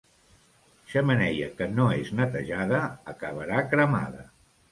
Xemeneia 0.93 1.49
que 1.59 1.67
no 1.73 1.85
és 1.97 2.09
netejada 2.21 2.81
acabarà 3.13 3.63
cremada. 3.75 4.27